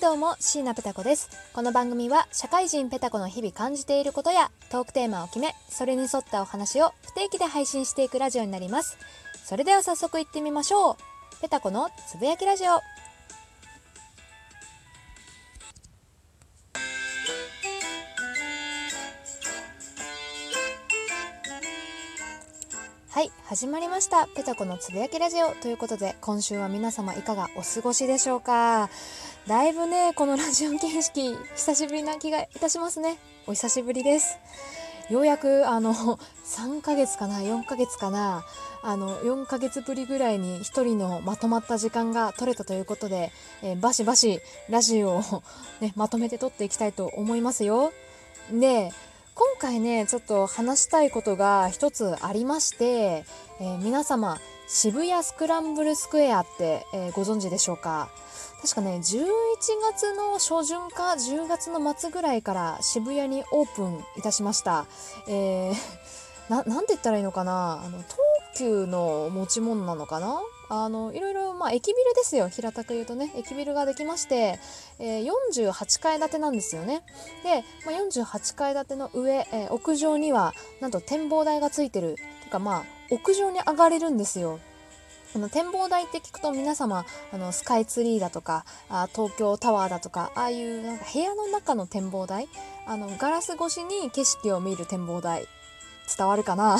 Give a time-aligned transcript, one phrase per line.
[0.00, 1.28] どうも椎名ペタ子です。
[1.52, 8.96] この番組は社会人ペタ子の日々感じていることやトークテーマを決めそれに沿ったお話を不定期で配信していくラジオになります。
[9.44, 10.96] それでは早速行ってみましょう。
[11.42, 12.80] ペタ子のつぶやきラジオ。
[23.12, 24.28] はい始まりました。
[24.28, 25.50] ペタコのつぶやきラジオ。
[25.56, 28.88] ということで今週は皆様いかがお過ごしでしょうか？
[29.50, 33.18] だいぶねこのラジオ形式久しぶりな気がいたしますね。
[33.48, 34.38] お久しぶりです。
[35.10, 35.92] ようやくあの
[36.46, 38.44] 3ヶ月かな4ヶ月かな
[38.80, 45.42] あの4ヶ月ぶりぐらいに1人のまとまった時間が取れたということで、えー、バシバシラジオを、
[45.82, 47.92] ね、まとめて撮っていきたいと思いますよ。
[48.52, 48.92] で
[49.34, 53.24] 今回ねちょっと話したいことが一つありまして、
[53.58, 54.38] えー、皆様
[54.72, 58.08] 渋谷スクランブルスクエアって、えー、ご存知でしょうか？
[58.62, 59.26] 確かね11
[59.82, 64.86] 月の初旬か10月の末ぐらいから渋谷にオープンいたしました、
[65.26, 65.74] えー、
[66.48, 67.82] ななんて言ったらいいのかな？
[67.84, 68.16] あの東
[68.56, 70.40] 急の持ち物なのかな？
[70.68, 72.48] あのいろいろ、まあ、駅ビルですよ。
[72.48, 74.60] 平たく言うとね駅ビルができまして、
[75.00, 77.02] えー、48階建てなんですよね。
[77.42, 82.14] で、まあ、48階建ての上、えー、屋上にはなんと展望台がついてる。
[82.44, 84.58] てかまあ屋上に上がれるんですよ。
[85.34, 92.48] あの展望台って聞くと皆様あのスカイツリーだとかあ東京タワーだとかああいうなんか部屋の中の展望台
[92.84, 95.46] あのガラス越しに景色を見る展望台
[96.16, 96.78] 伝わるかな？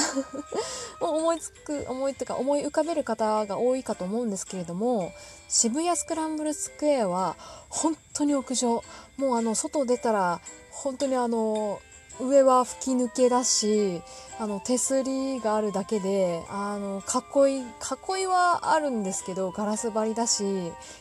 [1.01, 5.13] 思いつく思いとか思い浮かべる方が多いかと思うんですけれども
[5.49, 7.37] 渋谷スクランブルスクエアは
[7.69, 8.83] 本当に屋上。
[9.17, 10.41] もうあの外出たら
[10.73, 11.79] 本当にあの
[12.19, 14.03] 上は吹き抜けだし
[14.39, 20.45] あの手すりがあるだけであの囲い囲いはあるんですけどガラス張りだし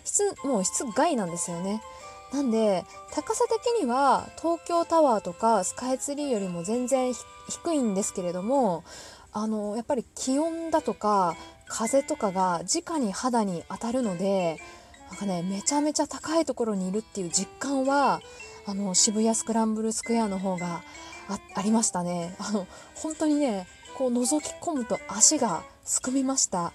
[0.04, 1.82] 室もう室外なんですよね。
[2.34, 8.84] なんで高さ的には東京タワーとかスカイツリーよりも全然低いんですけれども
[9.34, 11.36] あのやっぱり気温だとか
[11.68, 14.60] 風とかが直に肌に当たるので
[15.10, 18.22] なんかねめちゃめちゃ高いところにいるっていう実感は
[18.70, 20.84] あの渋谷スクランブルスクエアの方が
[21.56, 22.36] ありましたね。
[22.40, 26.72] あの本当にねこう覗き込むと足がすくみました。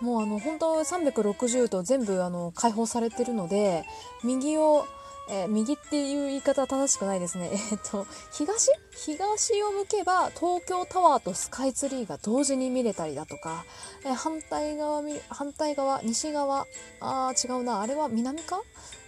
[0.00, 3.84] もうあの本当360度全部あの開放されてるので
[4.24, 4.86] 右を
[5.30, 7.50] えー、右っていう言い方は正しくないですね。
[7.52, 8.70] えー、っと、東？
[8.92, 13.64] 東を向けば東京タワーとスカイツリーが同時に見れたりだとか、
[14.04, 16.66] えー、反対側、反対側、西側、
[17.00, 18.60] あ違うな、あれは南か？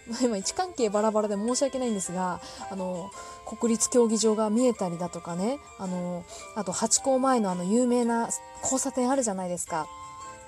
[0.21, 2.41] 今位置関係バラバラで申し訳ないんですが、
[2.71, 3.11] あの、
[3.47, 6.25] 国立競技場が見えたりだとかね、あの、
[6.57, 8.29] あとハチ公前のあの有名な
[8.63, 9.87] 交差点あるじゃないですか。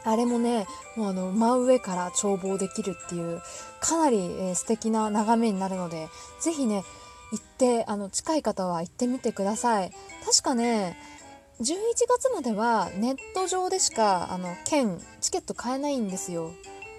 [0.05, 0.67] あれもね、
[0.97, 3.41] もうあの、真上から眺望できるっていう、
[3.81, 6.09] かなり、えー、素敵な眺めになるので、
[6.41, 6.85] ぜひね、
[7.33, 9.93] 行って、あの、近い方は行ってみてください。
[10.25, 10.97] 確かね、
[11.61, 11.77] 11
[12.09, 16.53] 月まではネット上でしか、あの、券、チケット買えないんですよ。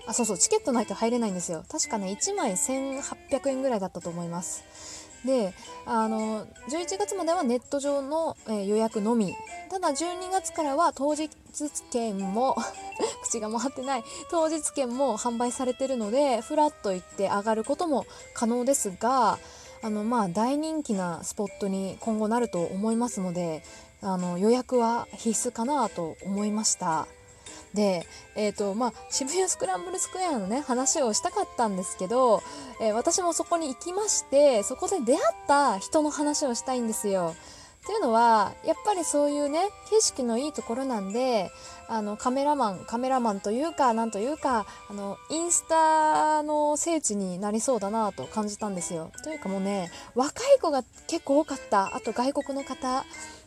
[0.07, 1.63] あ、そうそう、チケットないと入れないんですよ。
[1.69, 4.63] 確かね、1枚1800円ぐらいだったと思います。
[5.25, 5.53] で
[5.85, 9.33] あの11月まではネット上の、えー、予約のみ
[9.69, 11.29] ただ12月からは当日
[11.91, 12.55] 券も
[13.23, 19.39] 口が回ってない当日券も販売されてるのでフラッと行って上がることも可能ですが
[19.81, 23.63] あのまあ大人気なスポットに今後なると思いますので
[24.01, 27.07] あの予約は必須かなと思いました。
[27.75, 32.41] で、えーとまあ、渋谷スクランブルスクエアのね話をしたかったんですけど、
[32.81, 37.35] えー、私もそこに行きましてそこで出会った人の話をしたいんですよ。
[37.85, 41.51] というのはやっぱりそういうね景色のいいところなんで
[41.87, 49.11] あのカメラマンカメラマンというかなんというかあのインスタの聖地になりそうだなと感じたんですよ。
[49.23, 53.05] というかもうね若い子が結構多かったあと外国の方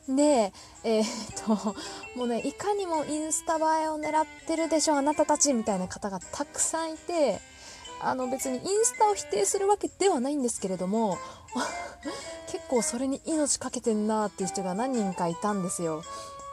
[0.08, 0.52] で、
[0.84, 1.06] えー、っ
[1.44, 1.76] と、
[2.16, 7.40] もうね、いかにもインスタ映えを狙ってるでしょ、あなたたちみたいな方がたくさんいて、
[8.00, 11.18] あの別にインスタを否定するわけではないんですけれども、
[12.50, 16.02] 結構それに命かけてんなっていう人が何人かいたんですよ。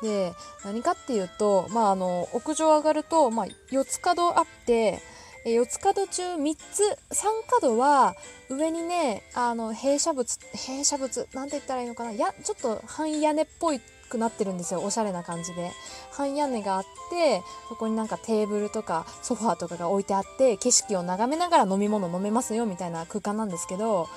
[0.02, 0.34] で、
[0.66, 5.02] 何かっていうと、まああの、屋上上がると、まあ四つ角あって、
[5.46, 6.98] え四つ角中3つ。
[7.12, 8.16] 3角は
[8.50, 12.12] 上にねあの傾斜物傾斜物なんて言ったらいいのかな。
[12.12, 14.82] やちょっと半屋根っぽいくなってるんですよ。
[14.82, 15.72] おしゃれな感じで。
[16.12, 24.08] 半屋根があってそこになんかテーブルとかソファーとかが置いてあって景色を眺めながら飲み物飲めますよみたいな空間なんですけど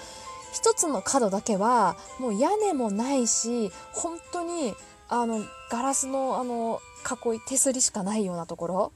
[0.52, 4.74] 一つの角だけはもう屋根もないし本当に
[5.08, 8.92] あのガラスのあの囲い手すりしかないようなところ。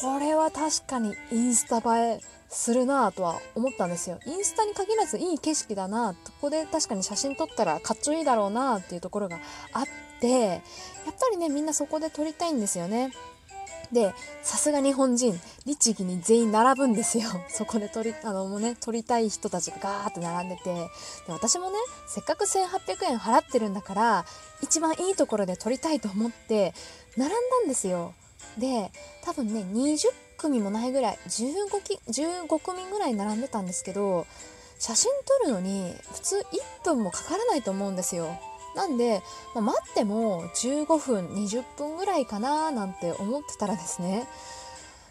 [0.00, 4.18] これは確かにインスタ映えするなとは思ったんですよ。
[4.26, 9.38] インスタに限らずいい景色だな、ここで確かに写真撮ったらかっちょいいだろうなっていうところが
[9.72, 9.84] あっ
[10.20, 10.60] て、やっ
[11.18, 13.12] ぱりね、みんなそこで撮りたいんですよね。
[13.92, 17.28] で、さすが日本人、律儀に全員並ぶんですよ。
[17.48, 20.88] そこで撮り、あの、もうね、撮りたい人たちがガーって並んでて、で
[21.28, 21.76] 私もね、
[22.08, 24.24] せっかく1800円払ってるんだから、
[24.62, 26.74] 一番いいところで撮りたいと思って、
[27.16, 28.14] 並んだんですよ。
[28.58, 28.90] で、
[29.24, 34.26] 多分ね、20組もないぐらい、15, 15組ぐらい並んでたんですけど、
[34.78, 35.12] 写真
[35.44, 36.36] 撮るのに普通
[36.82, 38.36] 1分もかからないと思うんですよ。
[38.74, 39.22] なんで、
[39.54, 44.26] まあ、待っても15分20分ぐらいかななんて思ってたらですね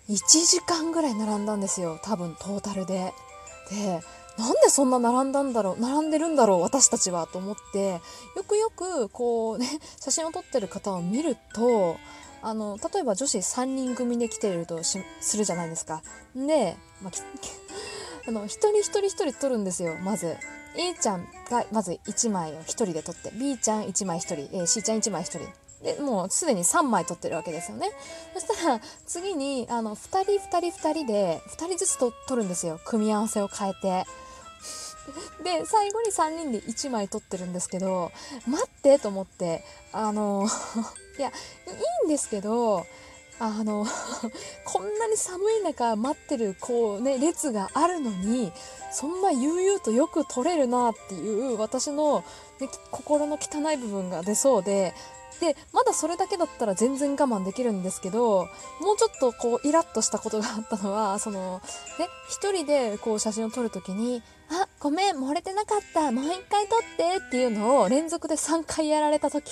[0.09, 3.13] 1時間ぐらい並んだんですよ多分トータルで。
[3.69, 4.01] で
[4.37, 8.01] なんでそんな並んだんだろう並んでるんだろう私たちはと思って
[8.35, 9.67] よくよくこうね
[9.99, 11.97] 写真を撮ってる方を見ると
[12.41, 14.97] あの例えば女子3人組で来てるとす
[15.37, 16.01] るじゃないですか。
[16.35, 17.13] で、まあ、
[18.27, 20.37] あの一人一人一人撮るんですよまず。
[20.73, 25.39] A ちゃんがまず1枚を1人で撮って B ちゃん1枚1人、えー、C ちゃん1枚1人
[25.83, 27.91] でもうすでに3枚撮ってるわけですよね
[28.33, 34.05] そしたら次にあの2人2人2人で2人ずつと撮るんですよ組み合わせを変えて
[35.43, 38.11] で最後に3人で1枚撮ってるんですけど
[38.47, 40.47] 待ってと思ってあの
[41.21, 41.31] いやい
[42.05, 42.87] いんですけど
[43.39, 43.85] あの
[44.65, 48.51] こんなに寒い中待ってるこうね列があるのに
[48.91, 52.23] そんな悠々とよく撮れるなっていう私の、
[52.59, 54.93] ね、心の汚い部分が出そうで
[55.39, 58.47] でまだそれだけだったら全然我慢できるんですけど
[58.79, 61.61] もうちょっとこうイラッとしたことがあったのはその
[61.99, 66.11] ね一人でこう写真を撮る時に「あごめん漏れてなかった。
[66.11, 69.51] もう一回撮って」っていうのを連続で3回やられた時。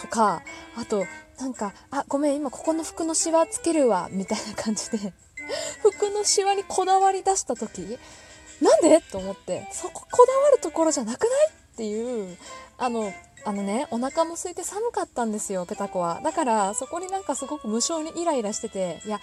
[0.00, 0.42] とか
[0.76, 1.04] あと
[1.38, 4.98] なんか、あ、ごめん、今ここの服のシワつけるわ、みたいな感じで
[5.80, 7.98] 服のシワにこだわり出した時、
[8.60, 9.00] なんで？
[9.00, 11.30] と思って、そここだわるところじゃなくない？
[11.50, 12.36] っていう、
[12.76, 13.12] あの、
[13.44, 16.20] あのね、お腹も空いて寒かったんですよ、ペタコは。
[16.24, 19.20] だから、そこになんかすごく無性にイライラしてて、いや、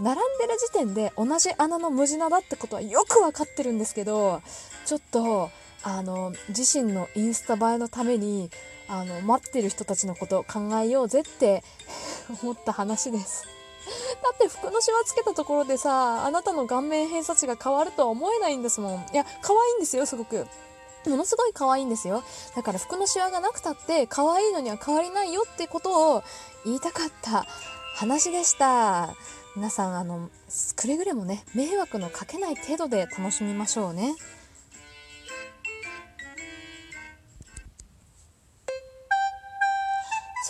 [0.00, 4.42] 並んでる時点で同じ穴の無地なだってことはよくわかってるんですけど、
[4.84, 5.50] ちょっと、
[5.82, 8.50] あの、自身のインスタ映えのために、
[8.88, 11.64] あの待ってる人たちのことを考えようぜって
[12.42, 13.46] 思った話です。
[14.22, 19.06] だって服のシワつけたところでさあなたの顔面偏差値が変わるとは思えないんですもん。
[19.12, 20.46] いや可愛いんですよすごく。
[21.06, 22.22] ものすごい可愛いんですよ。
[22.54, 26.22] だから服のシワがなくたって可愛いのには変わりないよってことを
[26.64, 27.46] 言いたかった
[27.96, 29.14] 話でした。
[29.56, 30.30] 皆さんあの
[30.76, 34.14] くれぐれもね迷惑のかけない程度で楽しみましょうね。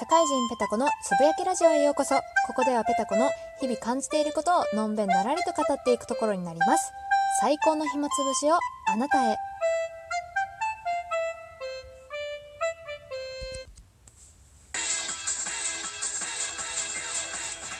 [0.02, 2.16] 社会人ペタコのつぶやきラジオへようこそ。
[2.16, 6.92] ここではペタコの日々感じていることをのんべんだらりと語っていくところになります。
[7.40, 8.56] 最高の暇つぶしを
[8.88, 9.36] あなたへ。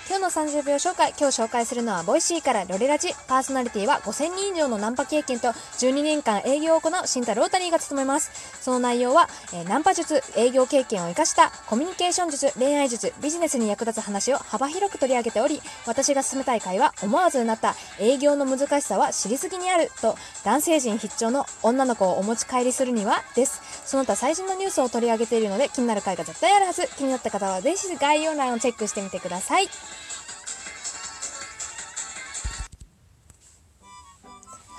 [0.09, 8.31] 今日の30秒紹介、今日紹介するのは、 Voicyからロリラジ、パーソナリティは5000人以上のナンパ経験と12年間営業を行うシンタロータリーが務めます。
[8.63, 23.61] その内容は、えー、ナンパ術、営業経験を活かしたコミュニケーション術、恋愛術、ビジネスに役立つ話を幅広く取り上げており、私が進めたい会は思わずうなった営業の難しさは知りすぎにあると、男性陣必聴の女の子をお持ち帰りするにはです。
[23.85, 26.87] その他最新のニュースを取り上げているので気になる回が絶対あるはず。
[26.97, 29.69] 気になった方はぜひ概要欄をチェックしてみてください。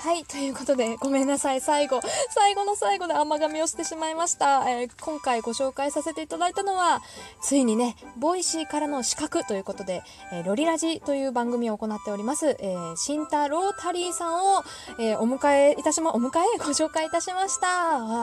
[0.04, 4.70] はい、ということで、ごめんなさい、最後、最後の最後で甘噛みをしてしまいました。
[4.70, 7.02] えー、今回ご紹介させていただいたのは、
[7.42, 14.64] ついにね、 Voicyからの刺客ということで、えー、ロリラジという番組を行っております、えー、シンタロータリーさんを、
[15.00, 17.68] えー、お迎えいたしま、お迎えご紹介いたしました。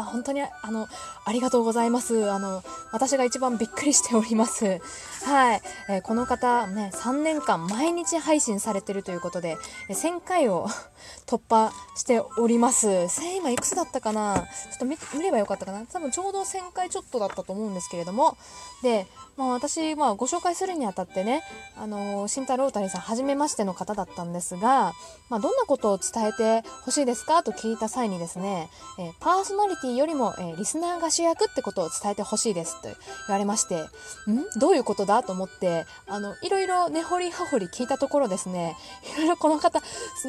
[0.01, 0.87] あ本当に、あの、
[1.25, 2.31] ありがとうございます。
[2.31, 4.83] あの、私が一番びっくりしております。
[5.25, 9.57] はい、えー、この方、ね、3年間毎日配信されてるということで、
[9.89, 10.69] 1000回を
[11.27, 12.89] 突破しております。
[12.89, 14.37] 1000今いくつだったかな？
[14.37, 14.43] ちょ
[14.77, 15.85] っと見ればよかったかな？
[15.87, 18.37] 多分ちょうど1000回ちょっとだったと思うんですけれども。
[18.83, 21.43] で、まあ私、まあご紹介するにあたってね、
[21.77, 24.93] あのー、慎太郎谷さん、初めましての方だったんですが、
[25.29, 27.43] まあどんなことを伝えてほしいですか？
[27.43, 32.95] と聞いた際にですね、えー、パーソナリティよりも、えー、リスナーが主役ってことを伝えてほしいですと言
[33.29, 33.89] われまして、ん？
[34.59, 38.77] どういうことだと思って、あの、いろいろ根掘り葉掘り聞いたところですね、
[39.15, 39.81] いろいろこの方、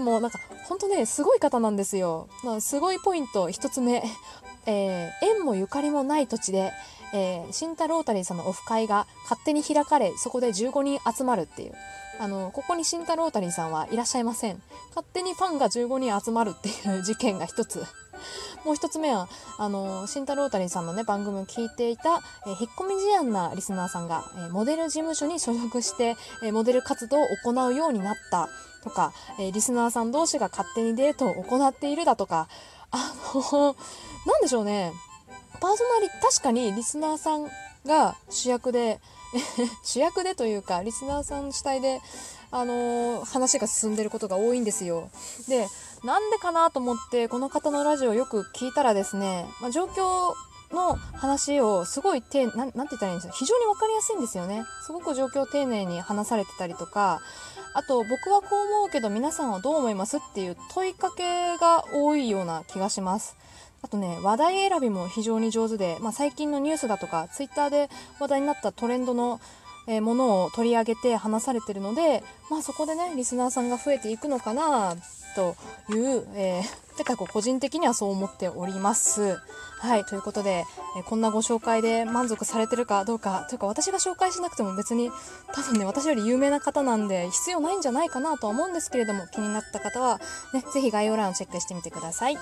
[0.04, 2.28] もうなんか、ほんとね、すごいい方なんですよ。
[2.44, 4.04] まあ、すごいポイント1つ目、
[4.66, 6.72] えー、縁もゆかりもない土地で、
[7.14, 11.74] えー、新太郎谷さんのオフ会が勝手に開かれそこで15人集まるっていう。
[12.20, 14.62] あのここに慎太郎タリーさんはいらっしゃいません。
[14.90, 17.84] 勝手にファンが15人集まるっていう事件が一つ。
[18.66, 28.50] もう一つ目は、あの、慎太郎たりさんのね、番組を聞いていた、えー、引っ込み思案なリスナーさんが、えー、モデル事務所に所属して、えー、モデル活動を行うようになった
[28.84, 32.48] とか、え、リスナーさん同士が勝手にデートを行っているだとか、
[32.92, 33.76] あの、
[34.26, 34.94] なんでしょうね。
[35.60, 37.50] パーソナリ、確かにリスナーさん
[37.86, 39.00] が主役で、
[39.84, 42.02] 主役でというか、リスナーさん主体で、
[42.52, 45.10] あのー、話が進んでることが多いんですよ。
[45.48, 45.68] で、
[46.04, 50.34] なんでかなと思って、この方のラジオよく聞いたらですね、まあ、状況
[50.74, 53.34] の話をすごいてななんて言ったらいいんですか？
[53.34, 54.64] 非常に分かりやすいんですよね。
[54.86, 57.22] すごく状況を丁寧に話されてたりとか、
[57.74, 63.36] あと僕はこう思うけど皆さんはどう思いますっていう問いかけが多いような気がします。
[63.84, 67.90] あとね、話題選びも非常に上手で、まあ、最近のニュースだとか、ツイッターで
[68.20, 69.42] 話題になったトレンドの、
[69.88, 74.96] ものを取り上げて話されてるので、まあそこでね、リスナーさんが増えていくのかな、
[75.36, 75.56] と
[75.90, 79.38] いう、えー、てか個人的にはそう思っております。
[79.80, 80.66] はい、ということで、
[80.98, 85.12] えー、こんなご紹介で満足されてるかどうか、というか私が紹介しなくても別に
[85.54, 90.20] 多分ね、私より有名な方なんで必要ないんじゃないかなとは思うんですけれども、気になった方は
[90.54, 92.38] ね、是非概要欄をチェックしてみてください。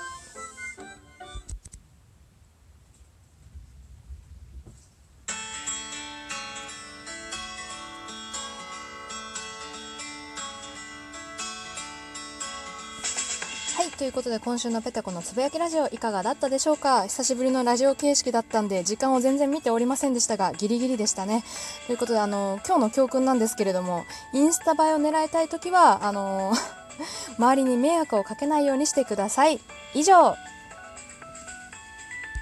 [14.00, 17.04] ということで今週のペタコのつぶやきラジオいかがだったでしょうか？
[17.08, 21.44] 久しぶりのラジオ形式だったんで時間を全然見ておりませんでしたがギリギリでしたね。
[21.86, 26.54] ということであの今日の教訓なんですけれどもインスタ映えを狙いたい時はあの
[27.38, 29.60] 周りに迷惑をかけないようにしてください。
[29.94, 30.36] 以上。